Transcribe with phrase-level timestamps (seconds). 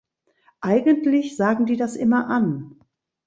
[0.61, 2.79] Eigentlich sagen die das immer an.